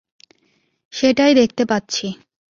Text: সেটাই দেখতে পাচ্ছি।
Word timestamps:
সেটাই 0.93 1.33
দেখতে 1.33 1.63
পাচ্ছি। 1.65 2.07